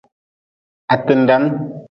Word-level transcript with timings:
Ha 0.87 0.95
tindan. 1.05 1.45